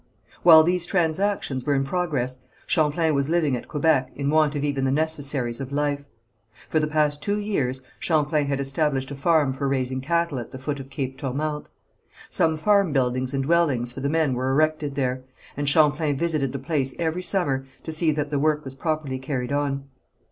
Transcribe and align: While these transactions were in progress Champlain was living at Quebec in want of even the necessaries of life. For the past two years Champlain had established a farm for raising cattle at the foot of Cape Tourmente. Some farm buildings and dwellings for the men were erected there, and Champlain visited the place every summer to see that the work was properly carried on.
While 0.41 0.63
these 0.63 0.87
transactions 0.87 1.63
were 1.63 1.75
in 1.75 1.83
progress 1.83 2.39
Champlain 2.65 3.13
was 3.13 3.29
living 3.29 3.55
at 3.55 3.67
Quebec 3.67 4.09
in 4.15 4.31
want 4.31 4.55
of 4.55 4.63
even 4.63 4.83
the 4.83 4.89
necessaries 4.89 5.61
of 5.61 5.71
life. 5.71 6.03
For 6.67 6.79
the 6.79 6.87
past 6.87 7.21
two 7.21 7.37
years 7.37 7.83
Champlain 7.99 8.47
had 8.47 8.59
established 8.59 9.11
a 9.11 9.15
farm 9.15 9.53
for 9.53 9.67
raising 9.67 10.01
cattle 10.01 10.39
at 10.39 10.49
the 10.49 10.57
foot 10.57 10.79
of 10.79 10.89
Cape 10.89 11.19
Tourmente. 11.19 11.65
Some 12.31 12.57
farm 12.57 12.91
buildings 12.91 13.31
and 13.35 13.43
dwellings 13.43 13.91
for 13.93 13.99
the 13.99 14.09
men 14.09 14.33
were 14.33 14.49
erected 14.49 14.95
there, 14.95 15.21
and 15.55 15.69
Champlain 15.69 16.17
visited 16.17 16.51
the 16.51 16.57
place 16.57 16.95
every 16.97 17.21
summer 17.21 17.67
to 17.83 17.91
see 17.91 18.11
that 18.11 18.31
the 18.31 18.39
work 18.39 18.65
was 18.65 18.73
properly 18.73 19.19
carried 19.19 19.51
on. 19.51 19.83